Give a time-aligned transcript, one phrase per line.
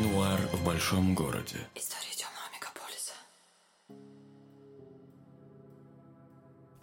[0.00, 1.58] Нуар в большом городе.
[1.74, 3.12] История темного мегаполиса.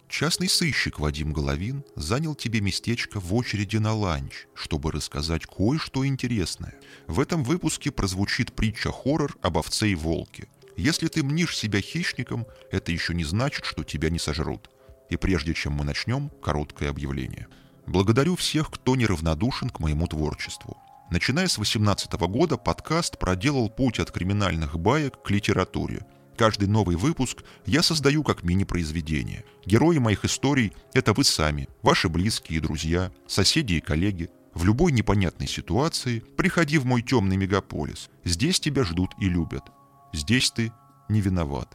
[0.08, 6.76] Частный сыщик Вадим Головин занял тебе местечко в очереди на ланч, чтобы рассказать кое-что интересное.
[7.08, 10.46] В этом выпуске прозвучит притча-хоррор об овце и волке.
[10.76, 14.70] Если ты мнишь себя хищником, это еще не значит, что тебя не сожрут.
[15.10, 17.48] И прежде чем мы начнем, короткое объявление.
[17.88, 20.76] Благодарю всех, кто неравнодушен к моему творчеству.
[21.10, 26.04] Начиная с 2018 года подкаст проделал путь от криминальных баек к литературе.
[26.36, 29.44] Каждый новый выпуск я создаю как мини-произведение.
[29.64, 34.28] Герои моих историй— это вы сами, ваши близкие и друзья, соседи и коллеги.
[34.52, 38.10] В любой непонятной ситуации приходи в мой темный мегаполис.
[38.24, 39.64] Здесь тебя ждут и любят.
[40.12, 40.72] Здесь ты
[41.08, 41.74] не виноват.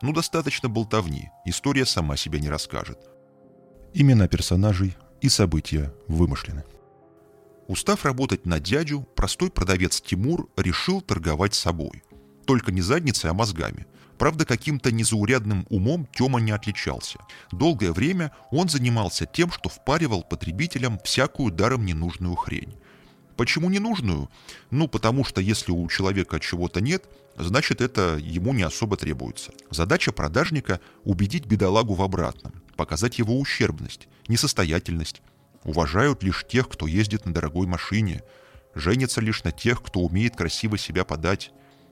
[0.00, 2.98] Ну, достаточно болтовни, история сама себя не расскажет.
[3.94, 6.64] Имена персонажей и события вымышлены.
[7.66, 12.02] Устав работать на дядю, простой продавец Тимур решил торговать собой.
[12.46, 13.86] Только не задницей, а мозгами.
[14.18, 17.18] Правда, каким-то незаурядным умом Тёма не отличался.
[17.50, 22.74] Долгое время он занимался тем, что впаривал потребителям всякую даром ненужную хрень.
[23.36, 24.30] Почему ненужную?
[24.70, 27.04] Ну, потому что если у человека чего-то нет,
[27.36, 29.52] значит это ему не особо требуется.
[29.70, 35.22] Задача продажника– убедить бедолагу в обратном, показать его ущербность, несостоятельность,
[35.64, 38.22] уважают лишь тех, кто ездит на дорогой машине,
[38.74, 41.50] женятся лишь на тех, кто умеет красиво себя подать.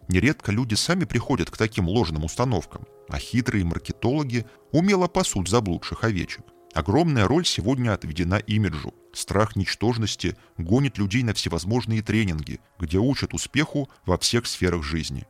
[0.09, 6.45] Нередко люди сами приходят к таким ложным установкам, а хитрые маркетологи умело пасут заблудших овечек.
[6.75, 8.95] Огромная роль сегодня отведена имиджу.
[9.13, 15.27] Страх ничтожности гонит людей на всевозможные тренинги, где учат успеху во всех сферах жизни.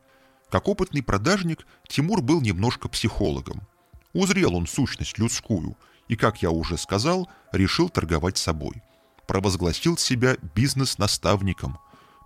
[0.49, 3.61] Как опытный продажник, Тимур был немножко психологом.
[4.13, 8.81] Узрел он сущность людскую– и, как я уже сказал, решил торговать собой.
[9.27, 11.77] Провозгласил себя бизнес-наставником.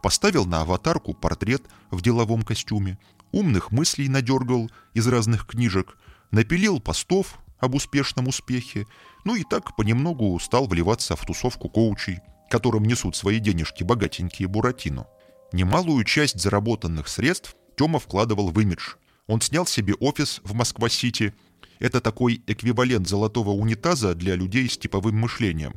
[0.02, 2.98] Поставил на аватарку портрет в деловом костюме,
[3.32, 5.98] умных мыслей надергал из разных книжек,
[6.32, 8.86] напилил постов об успешном успехе,
[9.26, 15.08] ну и так понемногу стал вливаться в тусовку коучей, которым несут свои денежки богатенькие Буратино.
[15.52, 18.96] Немалую часть заработанных средств Тёма вкладывал в имидж.
[19.28, 21.34] Он снял себе офис в Москва-Сити–
[21.80, 25.74] это такой эквивалент золотого унитаза для людей с типовым мышлением.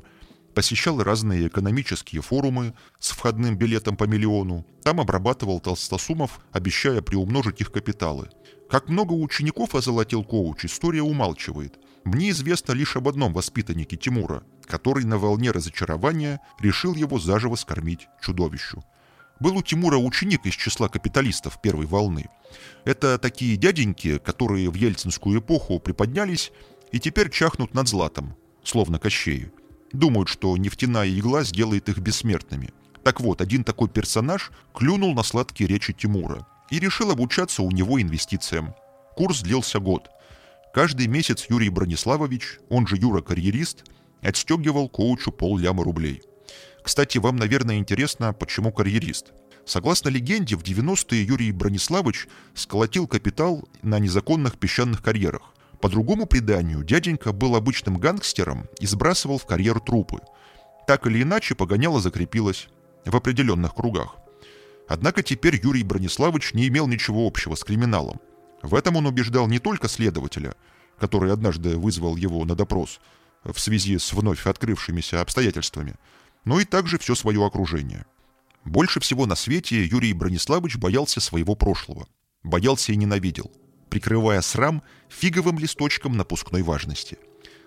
[0.55, 4.67] Посещал разные экономические форумы с входным билетом по миллиону.
[4.83, 8.29] Там обрабатывал толстосумов, обещая приумножить их капиталы.
[8.69, 11.79] Как много учеников озолотил коуч, история умалчивает.
[12.05, 18.09] Мне известно лишь об одном воспитаннике Тимура, который на волне разочарования решил его заживо скормить
[18.21, 18.85] чудовищу.
[19.41, 22.27] Был у Тимура ученик из числа капиталистов первой волны.
[22.85, 26.53] Это такие дяденьки, которые в ельцинскую эпоху приподнялись
[26.93, 29.51] и теперь чахнут над златом, словно кощеи.
[29.93, 32.71] Думают, что нефтяная игла сделает их бессмертными.
[33.03, 38.01] Так вот, один такой персонаж клюнул на сладкие речи Тимура и решил обучаться у него
[38.01, 38.75] инвестициям.
[39.17, 40.11] Курс длился год.
[40.75, 43.85] Каждый месяц Юрий Брониславович, он же Юра-карьерист,
[44.21, 46.21] отстегивал коучу полляма рублей–
[46.83, 49.33] кстати, вам, наверное, интересно, почему карьерист.
[49.65, 55.43] Согласно легенде, в 90-е Юрий Брониславович сколотил капитал на незаконных песчаных карьерах.
[55.81, 60.19] По другому преданию, дяденька был обычным гангстером и сбрасывал в карьер трупы.
[60.87, 62.69] Так или иначе, погоняло закрепилось
[63.05, 64.17] в определенных кругах.
[64.89, 68.21] Однако теперь Юрий Брониславович не имел ничего общего с криминалом.
[68.63, 70.55] В этом он убеждал не только следователя,
[70.99, 73.01] который однажды вызвал его на допрос
[73.45, 75.95] в связи с вновь открывшимися обстоятельствами–
[76.45, 78.07] но и также все свое окружение.
[78.65, 82.07] Больше всего на свете Юрий Брониславович боялся своего прошлого.
[82.43, 83.51] Боялся и ненавидел,
[83.89, 87.19] прикрывая срам фиговым листочком напускной важности.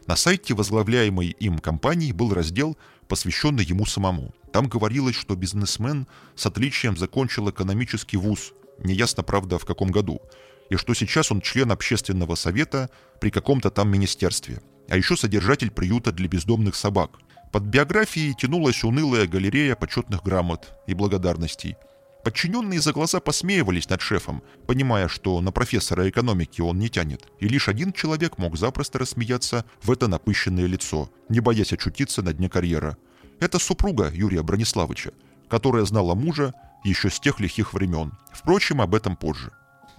[0.06, 4.34] На сайте возглавляемой им компании был раздел, посвященный ему самому.
[4.52, 10.22] Там говорилось, что бизнесмен с отличием закончил экономический вуз, неясно, правда, в каком году,
[10.70, 12.90] и что сейчас он член общественного совета
[13.22, 17.20] при каком-то там министерстве, а еще содержатель приюта для бездомных собак–
[17.54, 21.76] под биографией тянулась унылая галерея почетных грамот и благодарностей.
[22.24, 27.48] Подчиненные за глаза посмеивались над шефом, понимая, что на профессора экономики он не тянет, и
[27.48, 32.50] лишь один человек мог запросто рассмеяться в это напыщенное лицо, не боясь очутиться на дне
[32.50, 32.98] карьера.
[33.40, 35.12] Это супруга Юрия Брониславовича,
[35.48, 38.14] которая знала мужа еще с тех лихих времен.
[38.32, 39.52] Впрочем, об этом позже.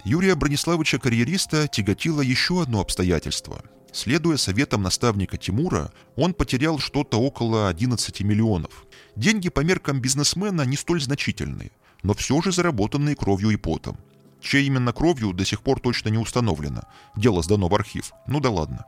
[0.03, 3.63] Юрия Брониславовича-карьериста тяготило еще одно обстоятельство–
[3.95, 8.85] Следуя советам наставника Тимура, он потерял что-то около 11 миллионов.
[9.15, 11.71] Деньги по меркам бизнесмена не столь значительные,
[12.03, 13.97] но все же заработанные кровью и потом.
[14.41, 16.81] Чей именно кровью до сих пор точно не установлено.
[17.15, 18.11] Дело сдано в архив.
[18.27, 18.83] Ну да ладно.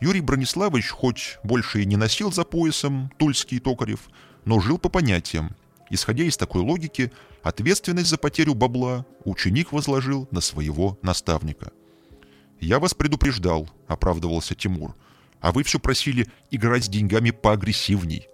[0.00, 4.08] Юрий Брониславович хоть больше и не носил за поясом Тульский Токарев,
[4.46, 5.54] но жил по понятиям.
[5.90, 11.72] Исходя из такой логики, ответственность за потерю бабла ученик возложил на своего наставника.
[12.60, 14.94] «Я вас предупреждал»,— оправдывался Тимур,
[15.40, 18.28] «а вы все просили играть с деньгами поагрессивней».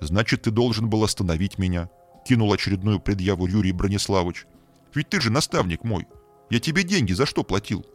[0.00, 1.88] «Значит, ты должен был остановить меня»,—
[2.26, 4.46] кинул очередную предъяву Юрий Брониславович.
[4.94, 6.06] «Ведь ты же наставник мой.
[6.50, 7.86] Я тебе деньги за что платил?»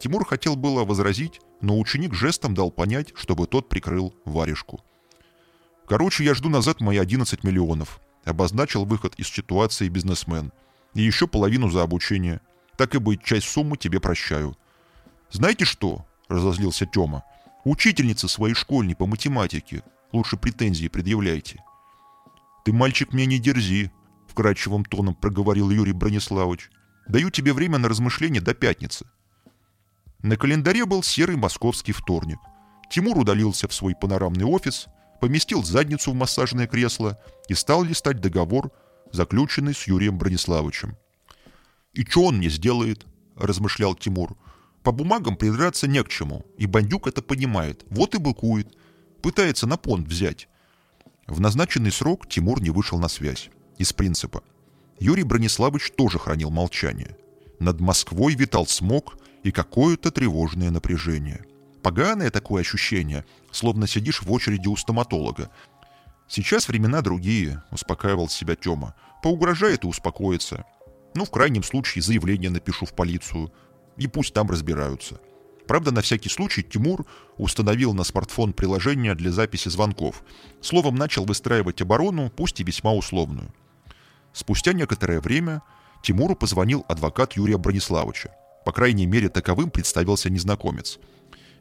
[0.00, 4.80] Тимур хотел было возразить, но ученик жестом дал понять, чтобы тот прикрыл варежку.
[5.86, 10.52] «Короче, я жду назад мои 11 миллионов»,— обозначил выход из ситуации бизнесмен.
[10.94, 12.40] «И еще половину за обучение.
[12.78, 14.56] Так и быть, часть суммы тебе прощаю».
[15.36, 17.22] «Знаете что?»— разозлился Тёма.
[17.64, 19.82] «Учительница своей школьной по математике.
[20.10, 21.62] Лучше претензии предъявляйте».
[22.64, 23.92] «Ты, мальчик, мне не дерзи»,—
[24.28, 26.70] вкрадчивым тоном проговорил Юрий Брониславович.
[27.06, 29.04] «Даю тебе время на размышление до пятницы.
[30.22, 32.38] На календаре был серый московский вторник.
[32.90, 34.86] Тимур удалился в свой панорамный офис,
[35.20, 38.72] поместил задницу в массажное кресло и стал листать договор,
[39.12, 40.96] заключенный с Юрием Брониславовичем.
[41.92, 43.04] «И что он мне сделает?»–
[43.36, 44.38] размышлял Тимур.
[44.86, 48.72] «По бумагам придраться не к чему, и бандюк это понимает, вот и быкует,
[49.20, 50.48] пытается на понт взять».
[51.26, 53.50] В назначенный срок Тимур не вышел на связь.
[53.78, 54.44] Из принципа.
[55.00, 57.16] Юрий Брониславович тоже хранил молчание.
[57.58, 61.44] Над Москвой витал смог, и какое-то тревожное напряжение.
[61.82, 65.50] Поганое такое ощущение, словно сидишь в очереди у стоматолога.
[66.28, 68.94] Сейчас времена другие, успокаивал себя Тёма.
[69.20, 70.64] Поугрожает и успокоится.
[71.16, 73.52] Ну, в крайнем случае, заявление напишу в полицию.
[73.96, 75.20] И пусть там разбираются.
[75.66, 77.06] Правда, на всякий случай Тимур
[77.38, 80.22] установил на смартфон приложение для записи звонков.
[80.60, 83.52] Словом, начал выстраивать оборону, пусть и весьма условную.
[84.32, 85.62] Спустя некоторое время
[86.02, 88.30] Тимуру позвонил адвокат Юрия Брониславовича.
[88.64, 90.98] По крайней мере, таковым представился незнакомец.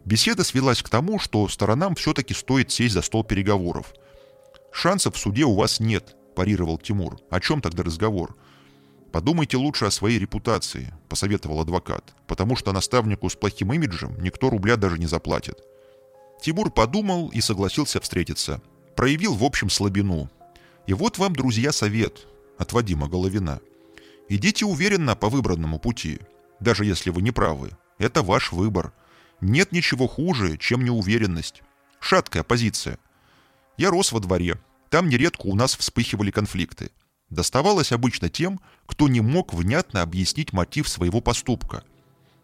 [0.05, 3.93] Беседа свелась к тому, что сторонам все-таки стоит сесть за стол переговоров.
[4.71, 7.17] «Шансов в суде у вас нет»,– парировал Тимур.
[7.31, 8.35] «О чем тогда разговор?»
[9.15, 14.75] «Подумайте лучше о своей репутации»,– посоветовал адвокат, «потому что наставнику с плохим имиджем никто рубля
[14.75, 15.63] даже не заплатит».
[16.41, 18.61] Тимур подумал и согласился встретиться.
[18.93, 20.29] Проявил в общем слабину.
[20.85, 22.27] И вот вам, друзья, совет
[22.57, 23.61] от Вадима Головина.
[24.27, 26.19] Идите уверенно по выбранному пути–
[26.59, 27.71] даже если вы не правы.
[27.99, 28.91] Это ваш выбор.
[29.39, 31.63] Нет ничего хуже, чем неуверенность.
[32.01, 32.99] Шаткая позиция.
[33.77, 34.57] Я рос во дворе.
[34.89, 36.91] Там нередко у нас вспыхивали конфликты.
[37.29, 41.83] Доставалось обычно тем, кто не мог внятно объяснить мотив своего поступка.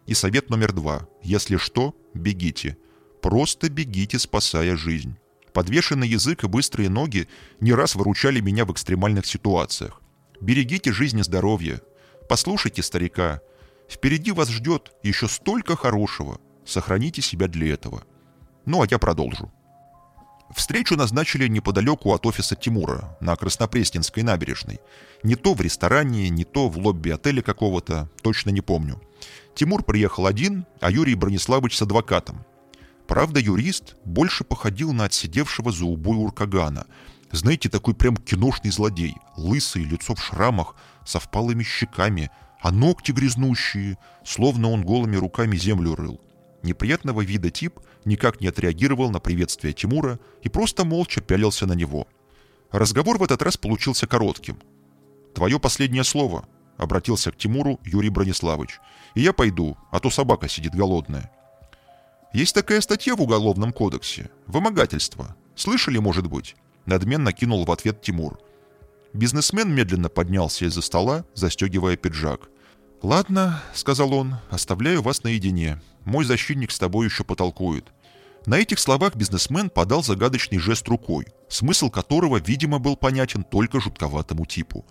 [0.07, 1.07] И совет номер два.
[1.21, 2.77] Если что, бегите.
[3.21, 5.15] Просто бегите, спасая жизнь.
[5.53, 7.27] Подвешенный язык и быстрые ноги
[7.59, 10.01] не раз выручали меня в экстремальных ситуациях.
[10.39, 11.81] Берегите жизнь и здоровье.
[12.27, 13.41] Послушайте старика.
[13.89, 16.39] Впереди вас ждет еще столько хорошего.
[16.65, 18.03] Сохраните себя для этого.
[18.65, 19.51] Ну, а я продолжу.
[20.55, 24.79] Встречу назначили неподалеку от офиса Тимура, на Краснопресненской набережной.
[25.23, 29.01] Не то в ресторане, не то в лобби отеля какого-то, точно не помню.
[29.55, 32.45] Тимур приехал один, а Юрий Брониславович с адвокатом.
[33.07, 36.85] Правда, юрист больше походил на отсидевшего за убой уркагана.
[37.31, 39.15] Знаете, такой прям киношный злодей.
[39.37, 40.75] Лысый, лицо в шрамах,
[41.05, 42.29] со впалыми щеками,
[42.61, 46.21] а ногти грязнущие, словно он голыми руками землю рыл.
[46.63, 52.07] Неприятного вида тип никак не отреагировал на приветствие Тимура и просто молча пялился на него.
[52.71, 54.59] Разговор в этот раз получился коротким.
[55.33, 56.45] «Твое последнее слово»,—
[56.77, 58.79] обратился к Тимуру Юрий Брониславович.
[59.15, 61.31] «И я пойду, а то собака сидит голодная».
[62.33, 64.29] «Есть такая статья в Уголовном кодексе.
[64.47, 65.35] Вымогательство.
[65.55, 68.39] Слышали, может быть?» Надменно кинул в ответ Тимур.
[69.13, 72.49] Бизнесмен медленно поднялся из-за стола, застегивая пиджак.
[73.01, 75.81] «Ладно»,— сказал он,— «оставляю вас наедине.
[76.05, 77.91] Мой защитник с тобой еще потолкует».
[78.45, 84.45] На этих словах бизнесмен подал загадочный жест рукой, смысл которого, видимо, был понятен только жутковатому
[84.45, 84.85] типу.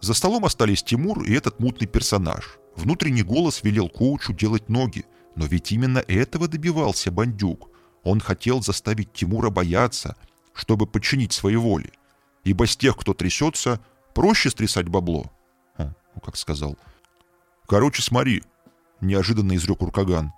[0.00, 2.58] За столом остались Тимур и этот мутный персонаж.
[2.76, 7.70] Внутренний голос велел коучу делать ноги, но ведь именно этого добивался бандюк.
[8.04, 10.14] Он хотел заставить Тимура бояться,
[10.52, 11.92] чтобы подчинить своей воле
[12.46, 13.80] ибо с тех, кто трясется,
[14.14, 15.32] проще стрясать бабло.
[15.78, 16.78] Ну, как сказал.
[17.66, 18.44] Короче, смотри,
[19.00, 20.32] неожиданно изрек Уркаган.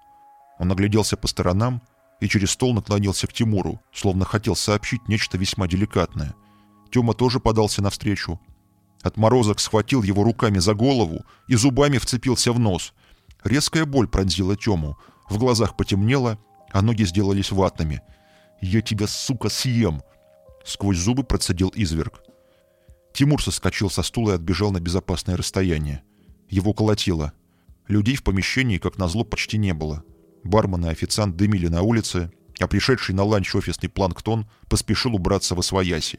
[0.59, 1.83] Он огляделся по сторонам
[2.20, 6.34] и через стол наклонился к Тимуру, словно хотел сообщить нечто весьма деликатное.
[6.90, 8.40] Тёма тоже подался навстречу.
[9.02, 12.92] Отморозок схватил его руками за голову и зубами вцепился в нос.
[13.44, 14.98] Резкая боль пронзила Тему,
[15.28, 16.38] в глазах потемнело,
[16.72, 18.02] а ноги сделались ватными.
[18.60, 20.02] «Я тебя, сука, съем!»
[20.64, 22.22] Сквозь зубы процедил изверг.
[23.14, 26.02] Тимур соскочил со стула и отбежал на безопасное расстояние.
[26.50, 27.32] Его колотило.
[27.87, 30.04] Людей в помещении, как назло, почти не было.
[30.49, 35.62] Бармен и официант дымили на улице, а пришедший на ланч офисный планктон поспешил убраться во
[35.62, 36.19] свояси.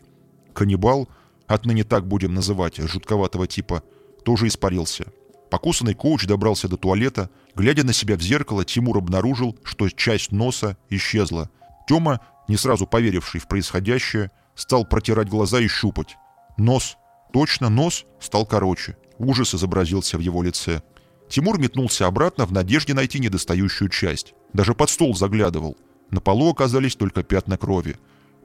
[0.53, 1.09] Каннибал,
[1.47, 3.83] отныне так будем называть жутковатого типа,
[4.23, 5.05] тоже испарился.
[5.49, 7.29] Покусанный коуч добрался до туалета.
[7.55, 11.49] Глядя на себя в зеркало, Тимур обнаружил, что часть носа исчезла.
[11.87, 16.17] Тёма, не сразу поверивший в происходящее, стал протирать глаза и щупать.
[16.57, 16.97] Нос,
[17.33, 18.95] точно нос, стал короче.
[19.17, 20.83] Ужас изобразился в его лице.
[21.29, 24.33] Тимур метнулся обратно в надежде найти недостающую часть.
[24.53, 25.77] Даже под стол заглядывал.
[26.09, 27.97] На полу оказались только пятна крови.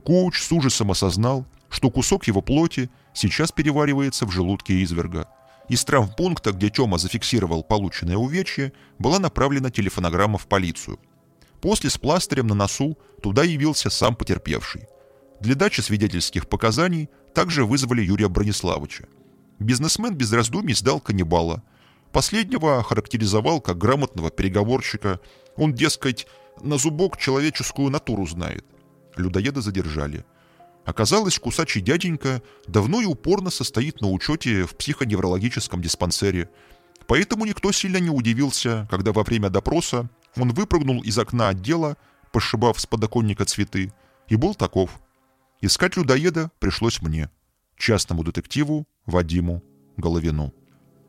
[0.04, 5.26] Коуч с ужасом осознал, что кусок его плоти сейчас переваривается в желудке изверга.
[5.70, 11.00] Из травмпункта, где Тёма зафиксировал полученное увечье, была направлена телефонограмма в полицию.
[11.62, 14.82] После с пластырем на носу туда явился сам потерпевший.
[15.40, 19.04] Для дачи свидетельских показаний также вызвали Юрия Брониславовича.
[19.58, 21.62] Бизнесмен без раздумий сдал каннибала.
[22.14, 25.18] Последнего характеризовал как грамотного переговорщика.
[25.56, 26.28] Он, дескать,
[26.62, 28.64] на зубок человеческую натуру знает.
[29.16, 30.24] Людоеда задержали.
[30.84, 36.50] Оказалось, кусачий дяденька давно и упорно состоит на учете в психоневрологическом диспансере.
[37.08, 41.96] Поэтому никто сильно не удивился, когда во время допроса он выпрыгнул из окна отдела,
[42.30, 43.92] пошибав с подоконника цветы,
[44.28, 45.00] и был таков.
[45.60, 47.28] Искать людоеда пришлось мне,
[47.76, 49.64] частному детективу Вадиму
[49.96, 50.54] Головину.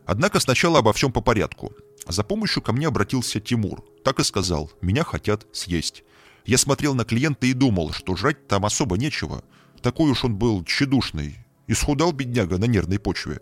[0.05, 1.73] Однако сначала обо всем по порядку.
[2.07, 3.83] За помощью ко мне обратился Тимур.
[4.03, 6.03] Так и сказал, меня хотят съесть.
[6.45, 9.43] Я смотрел на клиента и думал, что жрать там особо нечего.
[9.81, 11.39] Такой уж он был тщедушный.
[11.67, 13.39] Исхудал бедняга на нервной почве.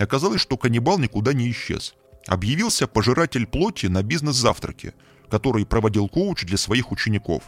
[0.00, 1.94] Оказалось, что каннибал никуда не исчез.
[2.26, 4.94] Объявился пожиратель плоти на бизнес-завтраке,
[5.30, 7.44] который проводил коуч для своих учеников.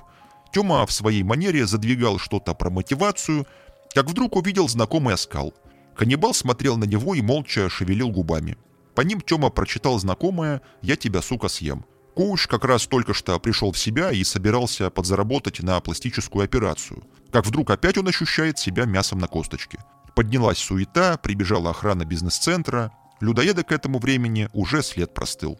[0.52, 3.46] Тёма в своей манере задвигал что-то про мотивацию,
[3.92, 5.52] как вдруг увидел знакомый оскал.
[5.96, 8.56] Каннибал смотрел на него и молча шевелил губами.
[8.94, 11.84] По ним Тёма прочитал знакомое «Я тебя, сука, съем».
[12.14, 17.02] Коуч как раз только что пришел в себя и собирался подзаработать на пластическую операцию.
[17.32, 19.78] Как вдруг опять он ощущает себя мясом на косточке.
[20.14, 22.92] Поднялась суета, прибежала охрана бизнес-центра.
[23.20, 25.58] Людоеда к этому времени уже след простыл.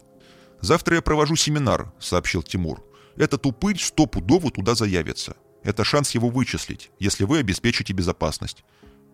[0.61, 2.85] «Завтра я провожу семинар»,— сообщил Тимур.
[3.17, 5.35] «Этот упырь стопудово туда заявится.
[5.63, 8.63] Это шанс его вычислить, если вы обеспечите безопасность.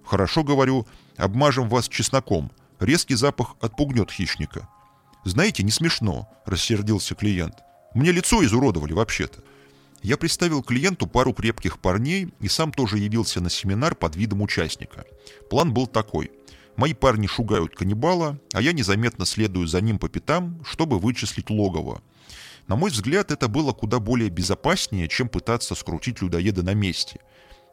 [0.03, 2.51] Хорошо, говорю, обмажем вас чесноком.
[2.79, 4.67] Резкий запах отпугнет хищника.
[5.24, 7.55] «Знаете, не смешно»,– рассердился клиент.
[7.93, 9.43] «Мне лицо изуродовали вообще-то».
[10.01, 15.05] Я представил клиенту пару крепких парней и сам тоже явился на семинар под видом участника.
[15.50, 16.31] План был такой.
[16.75, 22.01] Мои парни шугают каннибала, а я незаметно следую за ним по пятам, чтобы вычислить логово.
[22.67, 27.20] На мой взгляд, это было куда более безопаснее, чем пытаться скрутить людоеда на месте.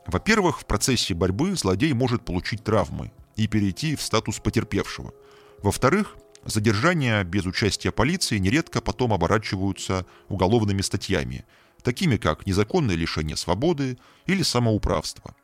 [0.09, 5.13] Во-первых, в процессе борьбы злодей может получить травмы и перейти в статус потерпевшего.
[5.63, 11.45] Во-вторых, Задержания без участия полиции нередко потом оборачиваются уголовными статьями,
[11.83, 15.35] такими как незаконное лишение свободы или самоуправство.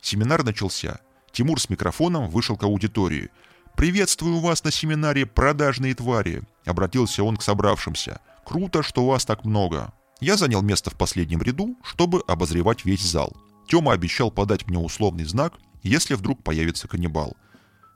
[0.00, 1.00] Семинар начался.
[1.32, 3.30] Тимур с микрофоном вышел к аудитории.
[3.76, 8.20] «Приветствую вас на семинаре «Продажные твари»,— обратился он к собравшимся.
[8.46, 9.92] «Круто, что вас так много».
[10.20, 13.36] Я занял место в последнем ряду, чтобы обозревать весь зал.
[13.66, 17.36] Тёма обещал подать мне условный знак, если вдруг появится каннибал.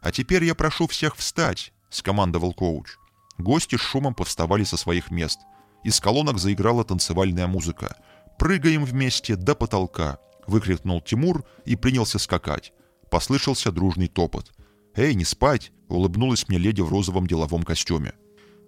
[0.02, 2.96] «А теперь я прошу всех встать»,— скомандовал коуч.
[3.38, 5.40] Гости с шумом повставали со своих мест.
[5.84, 7.96] Из колонок заиграла танцевальная музыка.
[8.38, 12.72] «Прыгаем вместе до потолка!»— выкрикнул Тимур и принялся скакать.
[13.10, 14.52] Послышался дружный топот.
[14.94, 18.12] «Эй, не спать!»— улыбнулась мне леди в розовом деловом костюме.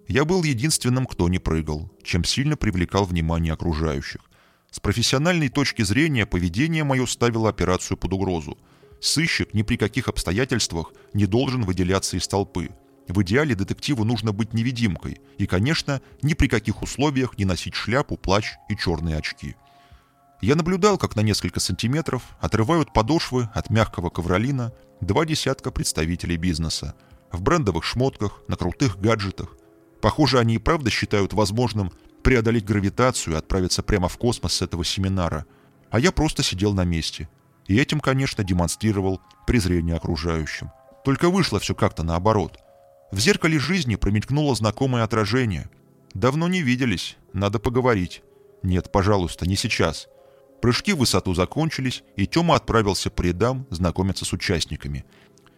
[0.07, 4.21] Я был единственным, кто не прыгал, чем сильно привлекал внимание окружающих.
[4.71, 8.57] С профессиональной точки зрения поведение мое ставило операцию под угрозу.
[9.01, 12.69] Сыщик ни при каких обстоятельствах не должен выделяться из толпы.
[13.09, 18.15] В идеале детективу нужно быть невидимкой и, конечно, ни при каких условиях не носить шляпу,
[18.15, 19.55] плащ и черные очки.
[20.39, 26.95] Я наблюдал, как на несколько сантиметров отрывают подошвы от мягкого ковролина два десятка представителей бизнеса.
[27.31, 29.57] В брендовых шмотках, на крутых гаджетах.
[30.01, 31.91] Похоже, они и правда считают возможным
[32.23, 35.45] преодолеть гравитацию и отправиться прямо в космос с этого семинара.
[35.89, 37.29] А я просто сидел на месте.
[37.67, 40.71] И этим, конечно, демонстрировал презрение окружающим.
[41.03, 42.57] Только вышло все как-то наоборот–
[43.11, 45.69] в зеркале жизни промелькнуло знакомое отражение.
[46.13, 48.23] Давно не виделись, надо поговорить.
[48.63, 50.07] Нет, пожалуйста, не сейчас.
[50.61, 55.03] Прыжки в высоту закончились, и Тёма отправился по рядам знакомиться с участниками.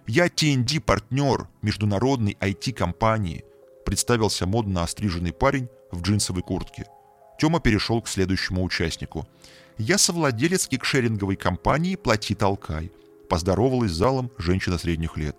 [0.07, 3.43] «Я TND-партнер международной IT-компании»,
[3.85, 6.85] представился модно остриженный парень в джинсовой куртке.
[7.37, 9.27] Тёма перешел к следующему участнику.
[9.77, 12.91] «Я совладелец кикшеринговой компании «Плати толкай»,
[13.29, 15.37] поздоровалась с залом женщина средних лет.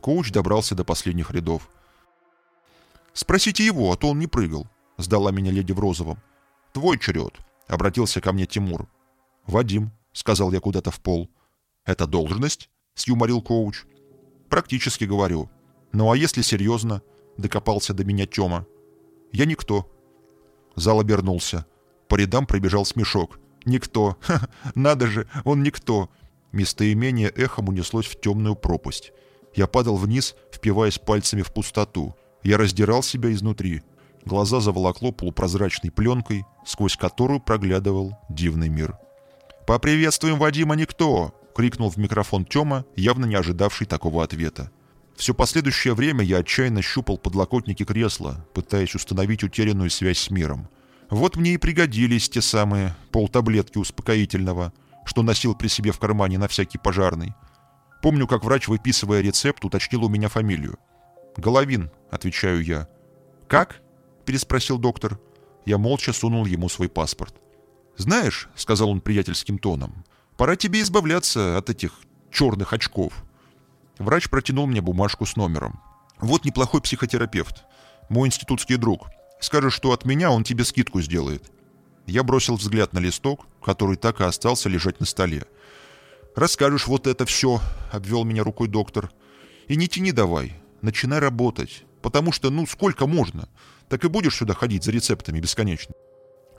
[0.00, 1.68] Коуч добрался до последних рядов.
[3.12, 4.66] «Спросите его, а то он не прыгал»,—
[4.98, 6.18] сдала меня леди в розовом.
[6.72, 7.34] «Твой черед»,—
[7.68, 8.88] обратился ко мне Тимур.
[9.46, 11.28] «Вадим»,— сказал я куда-то в пол.
[11.84, 13.84] «Это должность?»— сюморил коуч.
[14.48, 15.50] «Практически говорю.
[15.92, 17.02] Ну а если серьезно?»—
[17.36, 18.66] докопался до меня Тёма.
[19.32, 19.90] «Я никто».
[20.76, 21.66] Зал обернулся.
[22.08, 23.38] По рядам пробежал смешок.
[23.64, 24.16] «Никто!
[24.20, 26.10] Ха, надо же, он никто!»
[26.52, 29.12] Местоимение эхом унеслось в темную пропасть.
[29.54, 32.14] Я падал вниз, впиваясь пальцами в пустоту.
[32.42, 33.82] Я раздирал себя изнутри.
[34.24, 38.98] Глаза заволокло полупрозрачной пленкой, сквозь которую проглядывал дивный мир.
[39.66, 44.70] «Поприветствуем Вадима Никто!»— крикнул в микрофон Тёма, явно не ожидавший такого ответа.
[45.16, 50.68] Все последующее время я отчаянно щупал подлокотники кресла, пытаясь установить утерянную связь с миром.
[51.10, 54.72] Вот мне и пригодились те самые полтаблетки успокоительного,
[55.04, 57.34] что носил при себе в кармане на всякий пожарный.
[58.00, 60.78] Помню, как врач, выписывая рецепт, уточнил у меня фамилию.
[61.36, 62.88] «Головин»,— отвечаю я.
[63.46, 63.80] «Как?»—
[64.24, 65.20] переспросил доктор.
[65.64, 67.34] Я молча сунул ему свой паспорт.
[67.96, 70.04] «Знаешь»,— сказал он приятельским тоном,—
[70.36, 71.92] «пора тебе избавляться от этих
[72.30, 73.24] черных очков».
[73.98, 75.80] Врач протянул мне бумажку с номером.
[76.20, 77.64] «Вот неплохой психотерапевт.
[78.08, 79.08] Мой институтский друг.
[79.40, 81.50] Скажешь, что от меня он тебе скидку сделает».
[82.06, 85.44] Я бросил взгляд на листок, который так и остался лежать на столе.
[86.34, 87.60] «Расскажешь вот это все»,—
[87.92, 89.10] обвел меня рукой доктор.
[89.68, 90.60] «И не тяни давай.
[90.80, 91.84] Начинай работать.
[92.00, 93.48] Потому что, ну, сколько можно?
[93.88, 95.94] Так и будешь сюда ходить за рецептами бесконечно».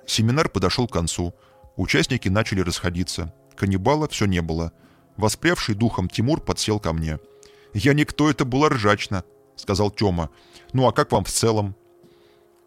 [0.06, 1.34] Семинар подошел к концу.
[1.76, 3.34] Участники начали расходиться.
[3.56, 4.72] Каннибала все не было.
[5.18, 7.20] Воспрявший духом Тимур подсел ко мне.
[7.74, 9.24] «Я никто, это было ржачно»,—
[9.56, 10.30] сказал Тёма.
[10.74, 11.76] «Ну а как вам в целом?»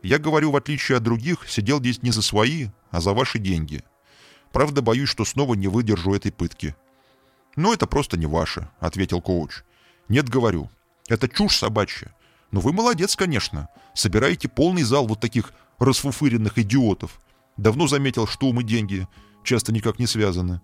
[0.02, 3.82] «Я говорю, в отличие от других, сидел здесь не за свои, а за ваши деньги.
[4.52, 6.76] Правда, боюсь, что снова не выдержу этой пытки».
[7.56, 9.62] «Ну, это просто не ваше»,— ответил коуч.
[10.08, 10.70] «Нет, говорю.
[11.08, 12.14] Это чушь собачья.
[12.50, 13.68] Но вы молодец, конечно.
[13.94, 17.20] Собираете полный зал вот таких расфуфыренных идиотов.
[17.56, 19.08] Давно заметил, что ум и деньги
[19.42, 20.60] часто никак не связаны.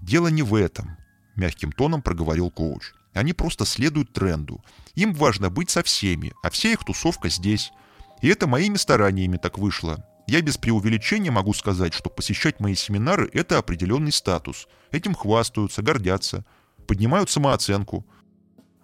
[0.00, 0.96] «Дело не в этом»,—
[1.36, 2.92] мягким тоном проговорил коуч.
[3.14, 4.62] «Они просто следуют тренду.
[4.94, 7.72] Им важно быть со всеми, а вся их тусовка здесь.
[8.20, 10.04] И это моими стараниями так вышло.
[10.26, 14.68] Я без преувеличения могу сказать, что посещать мои семинары– это определенный статус.
[14.90, 16.44] Этим хвастаются, гордятся,
[16.86, 18.06] поднимают самооценку.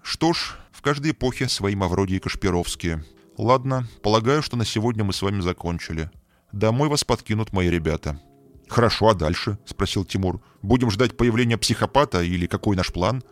[0.03, 3.05] Что ж, в каждой эпохе свои Мавроди и Кашпировские.
[3.37, 6.11] Ладно, полагаю, что на сегодня мы с вами закончили.
[6.53, 8.21] Домой вас подкинут мои ребята.
[8.75, 10.41] «Хорошо, а дальше?»— спросил Тимур.
[10.61, 13.23] «Будем ждать появления психопата или какой наш план?»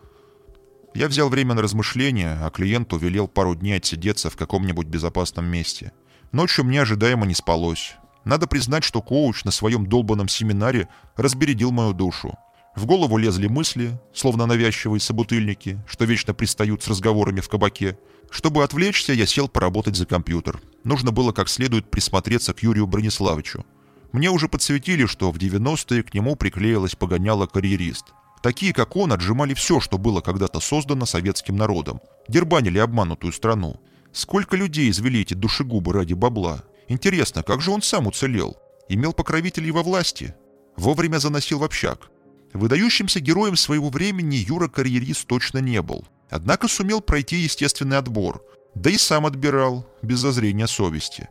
[0.95, 5.91] Я взял время на размышления, а клиенту велел пару дней отсидеться в каком-нибудь безопасном месте.
[6.31, 7.95] Ночью мне ожидаемо не спалось.
[8.23, 12.37] Надо признать, что коуч на своем долбанном семинаре разбередил мою душу.
[12.77, 17.99] В голову лезли мысли, словно навязчивые собутыльники, что вечно пристают с разговорами в кабаке.
[18.31, 20.61] Чтобы отвлечься, я сел поработать за компьютер.
[20.85, 23.65] Нужно было как следует присмотреться к Юрию Брониславовичу.
[24.13, 28.13] Мне уже подсветили, что в 90-е к нему приклеилась погоняла карьерист.
[28.43, 31.99] Такие, как он, отжимали все, что было когда-то создано советским народом.
[32.27, 33.81] Дербанили обманутую страну.
[34.11, 36.63] Сколько людей извели эти душегубы ради бабла?
[36.87, 38.55] Интересно, как же он сам уцелел?
[38.87, 40.35] Имел покровителей во власти?
[40.77, 42.11] Вовремя заносил в общак.
[42.53, 46.05] Выдающимся героем своего времени Юра-карьерист точно не был.
[46.29, 48.43] Однако сумел пройти естественный отбор.
[48.75, 51.29] Да и сам отбирал, без зазрения совести.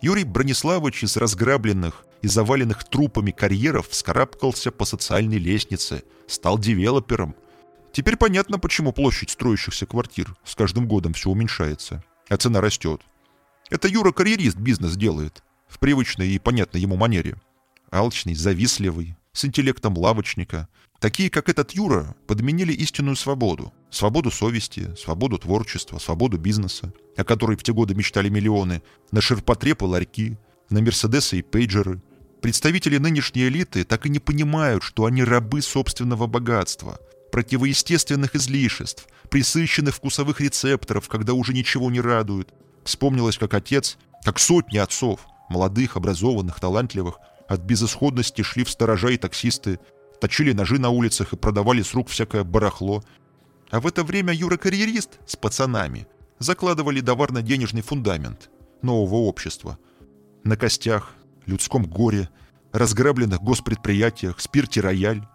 [0.00, 7.34] Юрий Брониславович из разграбленных и заваленных трупами карьеров вскарабкался по социальной лестнице, стал девелопером.
[7.92, 13.00] Теперь понятно, почему площадь строящихся квартир с каждым годом все уменьшается, а цена растет.
[13.68, 17.36] Это Юра карьерист бизнес делает, в привычной и понятной ему манере.
[17.90, 20.68] Алчный, завистливый, с интеллектом лавочника.
[21.00, 23.72] Такие, как этот Юра, подменили истинную свободу.
[23.90, 29.82] Свободу совести, свободу творчества, свободу бизнеса, о которой в те годы мечтали миллионы, на ширпотреб
[29.82, 32.00] и ларьки, на Мерседесы и пейджеры,
[32.40, 36.98] Представители нынешней элиты так и не понимают, что они рабы собственного богатства,
[37.32, 42.48] противоестественных излишеств, присыщенных вкусовых рецепторов, когда уже ничего не радует.
[42.84, 49.18] Вспомнилось, как отец, как сотни отцов, молодых, образованных, талантливых, от безысходности шли в сторожа и
[49.18, 49.78] таксисты,
[50.20, 53.02] точили ножи на улицах и продавали с рук всякое барахло.
[53.70, 56.06] А в это время Юра-карьерист с пацанами
[56.38, 58.50] закладывали товарно-денежный фундамент
[58.82, 59.78] нового общества.
[60.42, 61.12] На костях,
[61.46, 62.28] людском горе,
[62.72, 65.26] разграбленных госпредприятиях, спирте «Рояль».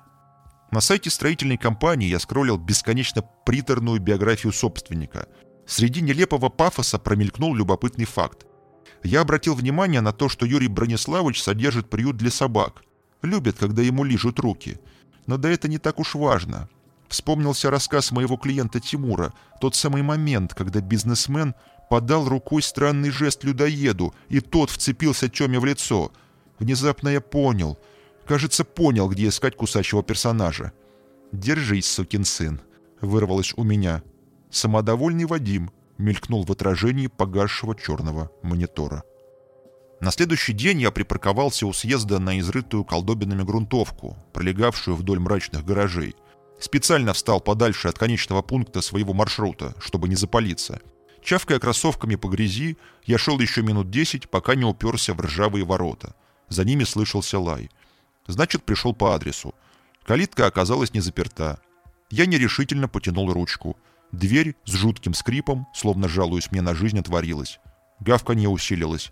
[0.72, 5.28] На сайте строительной компании я скроллил бесконечно приторную биографию собственника.
[5.66, 8.46] Среди нелепого пафоса промелькнул любопытный факт.
[9.04, 12.84] Я обратил внимание на то, что Юрий Брониславович содержит приют для собак.
[13.22, 14.80] Любит, когда ему лижут руки.
[15.28, 16.70] Но да это не так уж важно.
[17.08, 21.54] Вспомнился рассказ моего клиента Тимура, тот самый момент, когда бизнесмен
[21.90, 26.12] подал рукой странный жест людоеду, и тот вцепился Тёме в лицо.
[26.60, 27.78] Внезапно я понял,
[28.26, 30.72] кажется, понял, где искать кусачего персонажа.
[31.32, 32.62] «Держись, сукин сын»,—
[33.02, 34.04] вырвалось у меня.
[34.50, 39.04] «Самодовольный Вадим»,— мелькнул в отражении погасшего черного монитора.
[40.02, 46.16] На следующий день я припарковался у съезда на изрытую колдобинами грунтовку, пролегавшую вдоль мрачных гаражей.
[46.60, 50.80] Специально встал подальше от конечного пункта своего маршрута, чтобы не запалиться.
[51.26, 56.16] Чавкая кроссовками по грязи, я шел еще минут десять, пока не уперся в ржавые ворота.
[56.50, 57.72] За ними слышался лай.
[58.28, 59.56] Значит, пришел по адресу.
[60.06, 61.60] Калитка оказалась не заперта.
[62.12, 63.76] Я нерешительно потянул ручку.
[64.12, 67.60] Дверь с жутким скрипом, словно жалуясь мне на жизнь, отворилась.
[68.00, 69.12] Гавка не усилилась.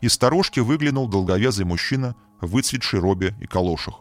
[0.00, 3.96] Из сторожки выглянул долговязый мужчина в выцветшей робе и калошах.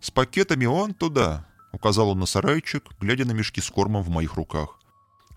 [0.00, 4.34] «С пакетами он туда»,— указал он на сарайчик, глядя на мешки с кормом в моих
[4.34, 4.79] руках.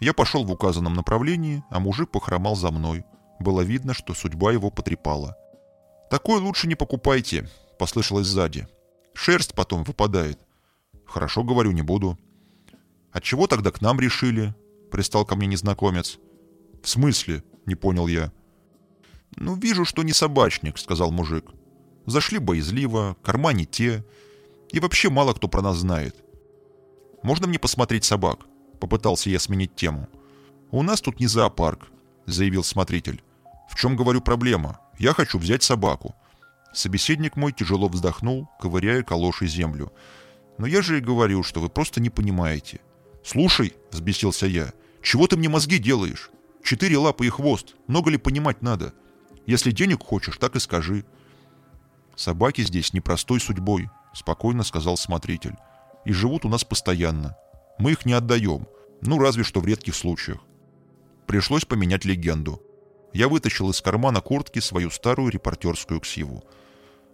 [0.03, 3.05] Я пошел в указанном направлении, а мужик похромал за мной.
[3.39, 5.37] Было видно, что судьба его потрепала.
[6.09, 8.67] «Такое лучше не покупайте»,— послышалось сзади.
[9.13, 10.39] Шерсть потом выпадает.
[11.05, 12.19] Хорошо, говорю, не буду.
[13.13, 14.53] Отчего тогда к нам решили?
[14.91, 16.19] Пристал ко мне незнакомец.
[16.83, 17.41] В смысле?
[17.65, 18.33] Не понял я.
[19.37, 21.45] Ну, вижу, что не собачник, сказал мужик.
[22.05, 24.03] Зашли боязливо, корма не те.
[24.69, 26.17] И вообще мало кто про нас знает.
[27.23, 28.39] Можно мне посмотреть собак?
[28.83, 30.09] Попытался я сменить тему.
[30.69, 31.87] У нас тут не зоопарк,
[32.25, 33.23] заявил смотритель.
[33.69, 34.77] В чем, говорю, проблема?
[34.99, 36.13] Я хочу взять собаку.
[36.73, 39.93] Собеседник мой тяжело вздохнул, ковыряя калошей землю.
[40.57, 42.81] «Но я же и говорю, что вы просто не понимаете».
[43.23, 46.29] «Слушай»,— взбесился я,— «чего ты мне мозги делаешь?
[46.61, 47.75] Четыре лапы и хвост.
[47.87, 48.93] Много ли понимать надо?
[49.45, 51.05] Если денег хочешь, так и скажи».
[52.17, 55.55] «Собаки здесь непростой судьбой»,— спокойно сказал смотритель.
[56.03, 57.37] «И живут у нас постоянно.
[57.83, 58.65] Мы их не отдаем.
[59.01, 60.39] Ну, разве что в редких случаях».
[61.27, 62.61] Пришлось поменять легенду.
[63.11, 66.45] Я вытащил из кармана куртки свою старую репортерскую ксиву.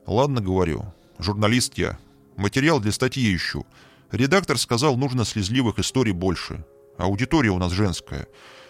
[0.06, 0.94] Ладно, говорю.
[1.18, 1.98] Журналист я.
[2.38, 3.66] Материал для статьи ищу.
[4.12, 6.64] Редактор сказал, нужно слезливых историй больше.
[7.00, 8.28] Аудитория у нас женская.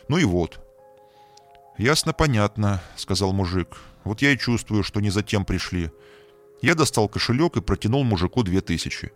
[0.08, 0.66] Ну и вот.
[1.78, 3.76] Ясно, понятно, сказал мужик.
[4.06, 5.92] Вот я и чувствую, что не затем пришли.
[6.62, 9.12] Я достал кошелек и протянул мужику две тысячи.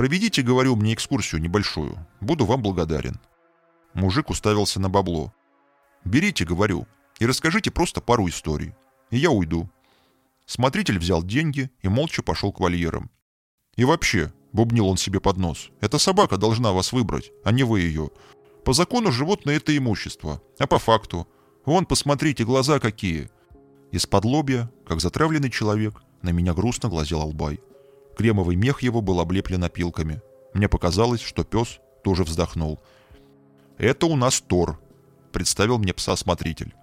[0.00, 1.94] Проведите, говорю, мне экскурсию небольшую.
[2.22, 3.20] Буду вам благодарен.
[3.92, 5.30] Мужик уставился на бабло.
[6.06, 6.86] Берите, говорю,
[7.18, 8.72] и расскажите просто пару историй.
[9.10, 9.68] И я уйду.
[10.46, 13.10] Смотритель взял деньги и молча пошел к вольерам.
[13.76, 17.80] «И вообще»,— бубнил он себе под нос,— «эта собака должна вас выбрать, а не вы
[17.80, 18.08] ее.
[18.64, 21.28] По закону животное— это имущество, а по факту.
[21.66, 23.28] Вон, посмотрите, глаза какие».
[23.92, 27.60] Из-под лобья, как затравленный человек, на меня грустно глазел Албай.
[28.16, 30.20] Кремовый мех его был облеплен опилками.
[30.54, 32.80] Мне показалось, что пес тоже вздохнул.
[33.78, 34.80] «Это у нас Тор»,—
[35.32, 36.74] представил мне пса-смотритель.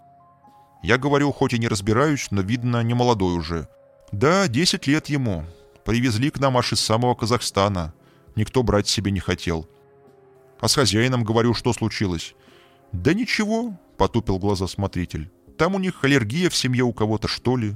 [0.84, 3.68] Я говорю, хоть и не разбираюсь, но, видно, не молодой уже.
[4.12, 5.44] Да, 10 лет ему.
[5.84, 7.94] Привезли к нам аж из самого Казахстана.
[8.36, 9.68] Никто брать себе не хотел.
[10.60, 12.36] А с хозяином, говорю, что случилось?
[12.92, 15.32] Да ничего, потупил глаза смотритель.
[15.58, 17.76] Там у них аллергия в семье у кого-то, что ли?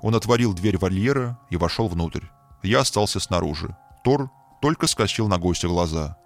[0.00, 2.24] Он отворил дверь вольера и вошел внутрь.
[2.62, 3.76] Я остался снаружи.
[4.04, 6.16] Тор только скосил на гостя глаза.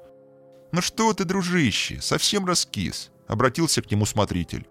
[0.73, 4.67] «Ну что ты, дружище, совсем раскис?»— обратился к нему смотритель.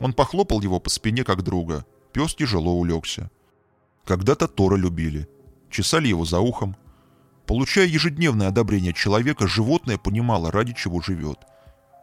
[0.00, 1.86] Он похлопал его по спине, как друга.
[2.12, 3.30] Пес тяжело улегся.
[4.04, 5.28] Когда-то Тора любили.
[5.70, 6.76] Чесали его за ухом.
[7.46, 11.38] Получая ежедневное одобрение человека, животное понимало, ради чего живет.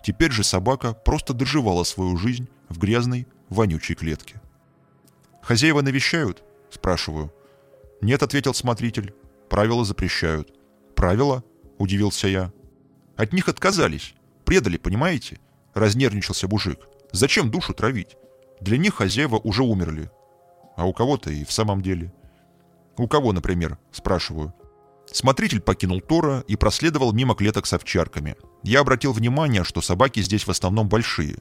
[0.04, 4.42] Теперь же собака просто доживала свою жизнь в грязной, вонючей клетке.
[5.42, 7.32] «Хозяева навещают?»– спрашиваю.
[8.04, 9.14] «Нет»,– ответил смотритель.
[9.50, 10.54] «Правила запрещают».
[10.96, 11.44] «Правила?»–
[11.80, 12.54] удивился я.
[13.16, 14.14] «От них отказались.
[14.46, 15.40] Предали, понимаете?»–
[15.74, 16.80] разнервничался мужик.
[17.14, 18.18] Зачем душу травить?
[18.60, 20.10] Для них хозяева уже умерли.
[20.76, 22.12] А у кого-то и в самом деле.
[22.98, 24.54] У кого, например, спрашиваю.
[25.06, 28.36] Смотритель покинул Тора и проследовал мимо клеток с овчарками.
[28.64, 31.38] Я обратил внимание, что собаки здесь в основном большие.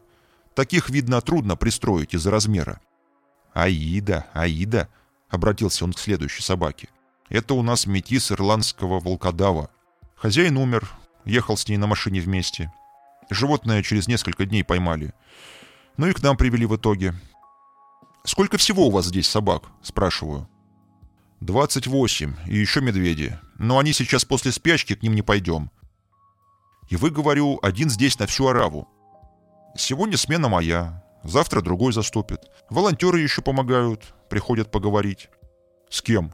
[0.55, 2.83] Таких, видно, трудно пристроить из-за размера.
[3.55, 4.89] «Аида, Аида»,—
[5.33, 6.89] обратился он к следующей собаке.
[7.29, 9.71] «Это у нас метис ирландского волкодава.
[10.15, 10.91] Хозяин умер,
[11.25, 12.73] ехал с ней на машине вместе.
[13.31, 15.15] Животное через несколько дней поймали.
[15.97, 17.15] Ну и к нам привели в итоге.
[18.25, 20.49] «Сколько всего у вас здесь собак?»– спрашиваю.
[21.41, 23.37] «Двадцать восемь, и еще медведи.
[23.59, 25.71] Но они сейчас после спячки, к ним не пойдем».
[26.89, 28.89] «И вы, говорю, один здесь на всю ораву».
[29.77, 32.43] «Сегодня смена моя, завтра другой заступит.
[32.71, 35.29] Волонтеры еще помогают, приходят поговорить».
[35.91, 36.33] «С кем?»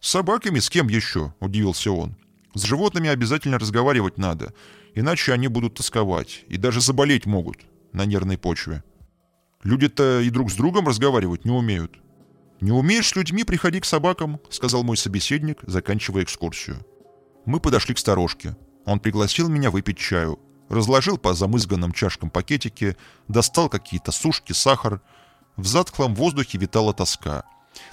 [0.00, 2.16] «С собаками с кем еще?»– удивился он.
[2.54, 4.52] «С животными обязательно разговаривать надо,
[4.96, 7.58] иначе они будут тосковать и даже заболеть могут
[7.92, 8.82] на нервной почве.
[9.62, 12.00] Люди-то и друг с другом разговаривать не умеют.
[12.60, 16.84] «Не умеешь с людьми, приходи к собакам»,— сказал мой собеседник, заканчивая экскурсию.
[17.46, 18.56] Мы подошли к сторожке.
[18.86, 20.40] Он пригласил меня выпить чаю.
[20.68, 22.96] Разложил по замызганным чашкам пакетики,
[23.28, 25.00] достал какие-то сушки, сахар.
[25.60, 27.44] В затхлом воздухе витала тоска.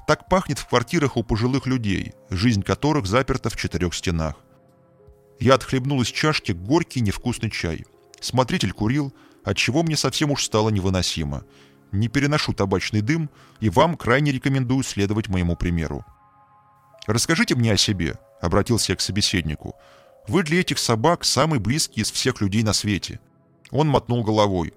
[0.08, 4.36] Так пахнет в квартирах у пожилых людей, жизнь которых заперта в четырех стенах.
[5.42, 7.86] Я отхлебнул из чашки горький невкусный чай.
[8.22, 11.44] Смотритель курил, отчего мне совсем уж стало невыносимо.
[11.92, 16.06] Не переношу табачный дым, и вам крайне рекомендую следовать моему примеру.
[17.06, 19.76] «Расскажите мне о себе»,— обратился я к собеседнику.
[20.30, 23.20] «Вы для этих собак самый близкий из всех людей на свете».
[23.72, 24.74] Он мотнул головой.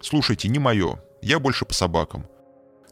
[0.00, 1.00] «Слушайте, не мое.
[1.22, 2.26] Я больше по собакам».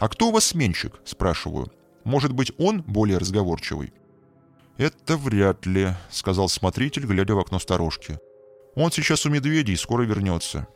[0.00, 1.70] «А кто у вас сменщик?»— спрашиваю.
[2.04, 3.92] «Может быть, он более разговорчивый?»
[4.78, 8.18] «Это вряд ли»,— сказал смотритель, глядя в окно сторожки.
[8.74, 10.66] «Он сейчас у медведей, скоро вернется».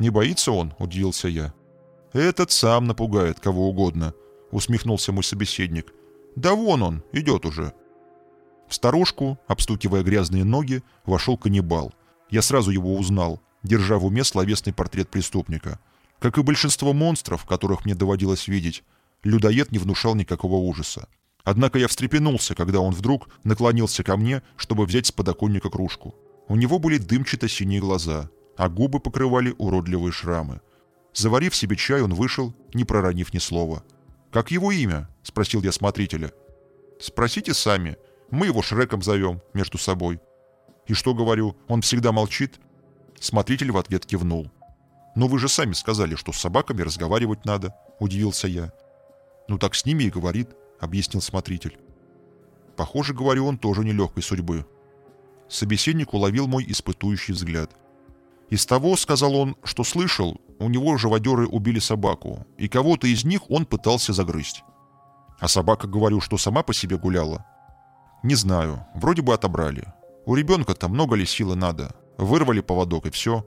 [0.00, 1.54] «Не боится он?»— удивился я.
[2.12, 4.12] «Этот сам напугает кого угодно»,—
[4.50, 5.94] усмехнулся мой собеседник.
[6.34, 7.72] «Да вон он, идет уже».
[8.68, 11.94] В сторожку, обстукивая грязные ноги, вошел каннибал.
[12.28, 15.78] Я сразу его узнал, держа в уме словесный портрет преступника.
[16.18, 18.82] Как и большинство монстров, которых мне доводилось видеть,
[19.22, 21.08] людоед не внушал никакого ужаса.
[21.44, 26.14] Однако я встрепенулся, когда он вдруг наклонился ко мне, чтобы взять с подоконника кружку.
[26.48, 30.60] У него были дымчато-синие глаза, а губы покрывали уродливые шрамы.
[31.14, 33.84] Заварив себе чай, он вышел, не проронив ни слова.
[34.30, 36.32] «Как его имя?»— спросил я смотрителя.
[37.00, 37.96] «Спросите сами.
[38.30, 40.20] Мы его Шреком зовем, между собой».
[40.86, 42.60] «И что, говорю, он всегда молчит?»
[43.20, 44.50] Смотритель в ответ кивнул.
[45.18, 48.72] «Но вы же сами сказали, что с собаками разговаривать надо»,— удивился я.
[49.48, 50.50] «Ну так с ними и говорит»,—
[50.80, 51.76] объяснил смотритель.
[52.76, 54.64] Похоже, говорю, он тоже нелегкой судьбы.
[55.48, 57.72] Собеседник уловил мой испытующий взгляд.
[58.48, 63.50] Из того, сказал он, что слышал, у него живодеры убили собаку, и кого-то из них
[63.50, 64.62] он пытался загрызть.
[65.40, 67.44] А собака, говорю, что сама по себе гуляла.
[68.22, 69.92] Не знаю, вроде бы отобрали.
[70.26, 71.92] У ребенка-то много ли силы надо?
[72.18, 73.44] Вырвали поводок и все.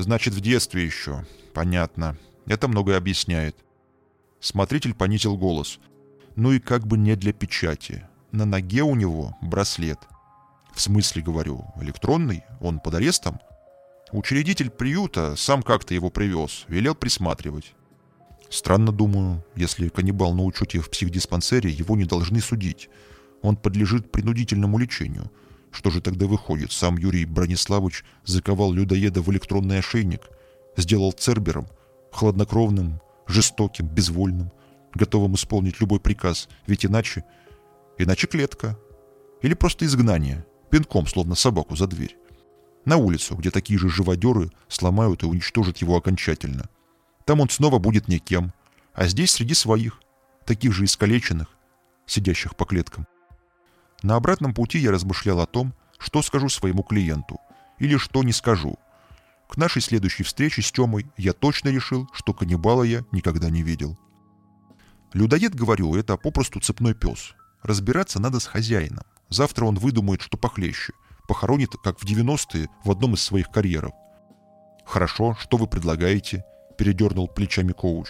[0.00, 1.26] Значит, в детстве еще.
[1.52, 2.16] Понятно.
[2.46, 3.54] Это многое объясняет.
[4.40, 5.78] Смотритель понизил голос.
[6.36, 8.06] Ну и как бы не для печати.
[8.32, 9.98] На ноге у него браслет.
[10.74, 12.44] В смысле, говорю, электронный?
[12.60, 13.40] Он под арестом?
[14.10, 17.74] Учредитель приюта сам как-то его привез, велел присматривать.
[18.48, 22.88] Странно, думаю, если каннибал на учете в психдиспансере, его не должны судить.
[23.42, 25.30] Он подлежит принудительному лечению.
[25.70, 26.72] Что же тогда выходит?
[26.72, 30.28] Сам Юрий Брониславович заковал людоеда в электронный ошейник,
[30.76, 31.68] сделал цербером,
[32.10, 34.50] хладнокровным, жестоким, безвольным
[34.94, 37.24] готовым исполнить любой приказ, ведь иначе...
[37.98, 38.78] Иначе клетка.
[39.42, 42.16] Или просто изгнание, пинком, словно собаку за дверь.
[42.86, 46.70] На улицу, где такие же живодеры сломают и уничтожат его окончательно.
[47.26, 48.52] Там он снова будет никем,
[48.94, 50.00] а здесь среди своих,
[50.46, 51.48] таких же искалеченных,
[52.06, 53.06] сидящих по клеткам.
[54.02, 57.38] На обратном пути я размышлял о том, что скажу своему клиенту
[57.78, 58.78] или что не скажу.
[59.48, 63.98] К нашей следующей встрече с Тёмой я точно решил, что каннибала я никогда не видел.
[65.12, 67.34] Людоед, говорю, это попросту цепной пес.
[67.62, 69.04] Разбираться надо с хозяином.
[69.28, 70.92] Завтра он выдумает, что похлеще.
[71.26, 73.92] Похоронит, как в 90-е, в одном из своих карьеров.
[74.84, 76.44] «Хорошо, что вы предлагаете?»–
[76.78, 78.08] передернул плечами коуч.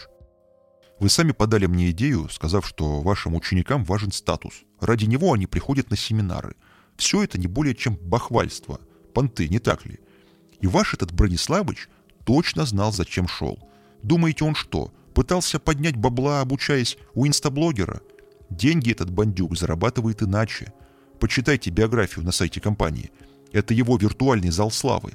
[1.00, 4.62] «Вы сами подали мне идею, сказав, что вашим ученикам важен статус.
[4.80, 6.54] Ради него они приходят на семинары.
[6.96, 8.80] Все это не более чем бахвальство,
[9.14, 9.98] понты, не так ли?
[10.60, 11.88] И ваш этот Брониславыч
[12.24, 13.58] точно знал, зачем шел.
[14.02, 18.00] Думаете, он что, Пытался поднять бабла, обучаясь у инстаблогера.
[18.48, 20.72] Деньги этот бандюк зарабатывает иначе.
[21.18, 23.10] Почитайте биографию на сайте компании.
[23.52, 25.12] Это его виртуальный зал славы.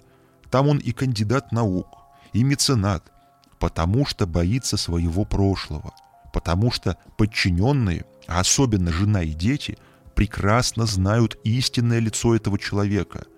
[0.51, 1.87] Там он и кандидат наук,
[2.33, 3.11] и меценат.
[3.59, 5.93] Потому что боится своего прошлого.
[6.33, 9.77] Потому что подчиненные, а особенно жена и дети,
[10.15, 13.25] прекрасно знают истинное лицо этого человека–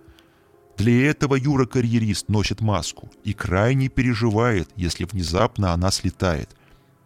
[0.77, 6.55] для этого Юра-карьерист носит маску и крайне переживает, если внезапно она слетает.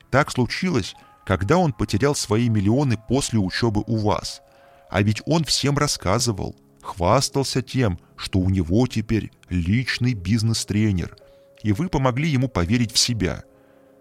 [0.10, 0.94] Так случилось,
[1.26, 4.42] когда он потерял свои миллионы после учебы у вас.
[4.90, 11.16] А ведь он всем рассказывал, хвастался тем, что у него теперь личный бизнес-тренер,
[11.64, 13.44] и вы помогли ему поверить в себя.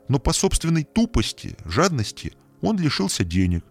[0.08, 3.64] Но по собственной тупости, жадности он лишился денег,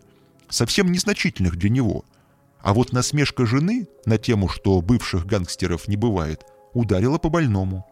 [0.49, 2.06] совсем незначительных для него–
[2.62, 7.86] а вот насмешка жены на тему, что бывших гангстеров не бывает, ударила по больному.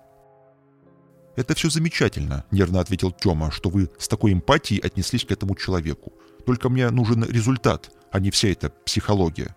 [1.36, 6.14] «Это все замечательно»,— нервно ответил Тёма, «что вы с такой эмпатией отнеслись к этому человеку.
[6.46, 9.56] Только мне нужен результат, а не вся эта психология».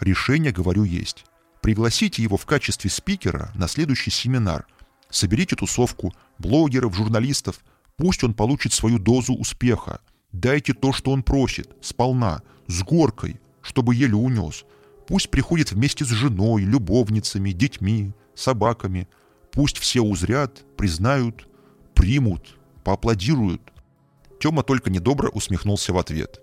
[0.00, 1.24] Решение, говорю, есть.
[1.60, 4.66] Пригласите его в качестве спикера на следующий семинар.
[5.10, 7.60] Соберите тусовку блогеров, журналистов.
[7.96, 10.00] Пусть он получит свою дозу успеха.
[10.32, 14.64] Дайте то, что он просит, сполна, с горкой, чтобы еле унес.
[15.06, 19.08] Пусть приходит вместе с женой, любовницами, детьми, собаками.
[19.52, 21.48] Пусть все узрят, признают,
[21.94, 23.62] примут, поаплодируют.
[24.40, 26.40] Тёма только недобро усмехнулся в ответ.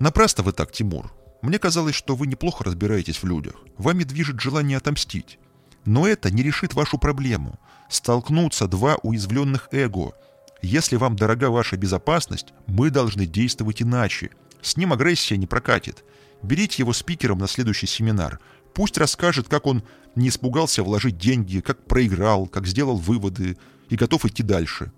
[0.00, 1.12] «Напрасно вы так, Тимур.
[1.42, 3.54] Мне казалось, что вы неплохо разбираетесь в людях.
[3.78, 5.38] Вами движет желание отомстить.
[5.86, 7.58] Но это не решит вашу проблему.
[7.88, 10.12] Столкнутся два уязвленных эго.
[10.60, 14.30] Если вам дорога ваша безопасность, мы должны действовать иначе.
[14.60, 16.04] С ним агрессия не прокатит.
[16.42, 18.40] Берите его спикером на следующий семинар.
[18.74, 19.84] Пусть расскажет, как он
[20.16, 23.56] не испугался вложить деньги, как проиграл, как сделал выводы
[23.88, 24.92] и готов идти дальше.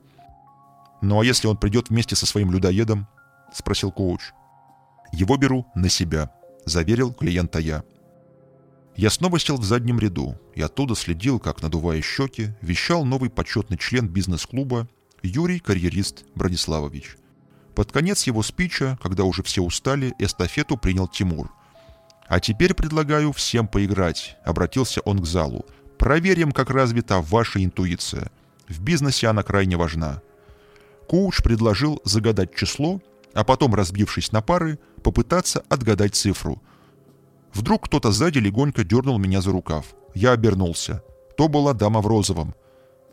[1.02, 3.06] «Ну а если он придет вместе со своим людоедом?»—
[3.54, 4.32] спросил коуч.
[5.12, 6.32] «Его беру на себя»,—
[6.64, 7.84] заверил клиента я.
[8.98, 13.78] Я снова сел в заднем ряду и оттуда следил, как, надувая щеки, вещал новый почетный
[13.78, 14.88] член бизнес-клуба
[15.22, 17.16] Юрий Карьерист Брониславович.
[17.76, 21.52] Под конец его спича, когда уже все устали, эстафету принял Тимур.
[22.26, 25.64] «А теперь предлагаю всем поиграть»,— обратился он к залу.
[25.96, 28.32] «Проверим, как развита ваша интуиция.
[28.66, 30.22] В бизнесе она крайне важна».
[31.08, 33.00] Коуч предложил загадать число,
[33.32, 36.60] а потом, разбившись на пары, попытаться отгадать цифру.
[37.54, 39.94] Вдруг кто-то сзади легонько дернул меня за рукав.
[40.14, 41.02] Я обернулся.
[41.36, 42.54] То была дама в розовом.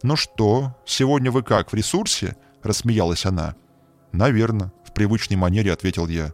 [0.04, 3.56] «Ну что, сегодня вы как, в ресурсе?»— рассмеялась она.
[4.12, 6.34] «Наверно»,— в привычной манере ответил я.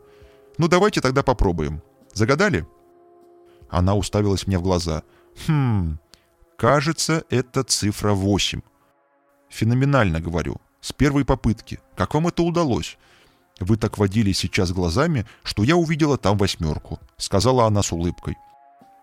[0.58, 1.82] «Ну давайте тогда попробуем.
[2.14, 2.68] Загадали?»
[3.70, 5.04] Она уставилась мне в глаза.
[5.48, 6.00] «Хм,
[6.58, 8.62] кажется, это цифра 8».
[9.50, 10.58] «Феноменально,— говорю.
[10.82, 11.80] С первой попытки.
[11.96, 12.98] Как вам это удалось?»
[13.62, 18.36] «Вы так водили сейчас глазами, что я увидела там восьмерку»,— сказала она с улыбкой.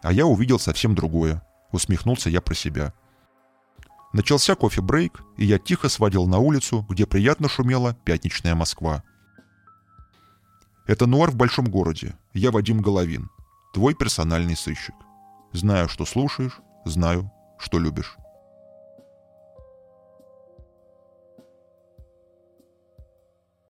[0.02, 1.42] «А я увидел совсем другое»,—
[1.72, 2.92] усмехнулся я про себя.
[4.12, 9.04] Начался кофе-брейк, и я тихо сводил на улицу, где приятно шумела пятничная Москва.
[10.86, 12.16] Это нуар в большом городе.
[12.32, 13.28] Я Вадим Головин,
[13.74, 14.94] твой персональный сыщик.
[15.52, 18.16] Знаю, что слушаешь, знаю, что любишь.